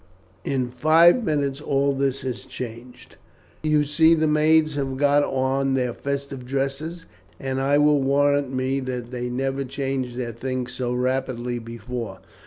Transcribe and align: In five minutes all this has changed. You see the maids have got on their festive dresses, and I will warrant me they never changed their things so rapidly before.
In 0.43 0.71
five 0.71 1.23
minutes 1.23 1.61
all 1.61 1.93
this 1.93 2.21
has 2.21 2.39
changed. 2.45 3.17
You 3.61 3.83
see 3.83 4.15
the 4.15 4.25
maids 4.25 4.73
have 4.73 4.97
got 4.97 5.23
on 5.23 5.75
their 5.75 5.93
festive 5.93 6.43
dresses, 6.43 7.05
and 7.39 7.61
I 7.61 7.77
will 7.77 8.01
warrant 8.01 8.51
me 8.51 8.79
they 8.79 9.29
never 9.29 9.63
changed 9.63 10.17
their 10.17 10.33
things 10.33 10.71
so 10.71 10.91
rapidly 10.91 11.59
before. 11.59 12.17